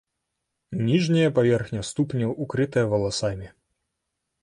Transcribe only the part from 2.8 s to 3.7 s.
валасамі.